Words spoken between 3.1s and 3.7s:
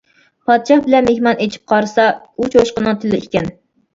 ئىكەن.